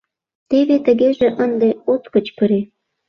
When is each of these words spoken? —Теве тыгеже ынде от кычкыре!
—Теве 0.49 0.77
тыгеже 0.85 1.27
ынде 1.43 1.69
от 1.93 2.03
кычкыре! 2.13 2.61